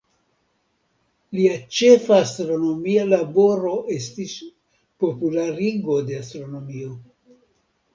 [1.39, 4.37] Lia ĉefa astronomia laboro estis
[5.07, 7.03] popularigo de astronomio.